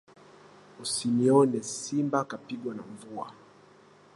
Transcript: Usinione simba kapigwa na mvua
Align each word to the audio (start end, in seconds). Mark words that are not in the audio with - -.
Usinione 0.81 1.61
simba 1.63 2.19
kapigwa 2.29 2.73
na 2.75 2.83
mvua 2.93 3.27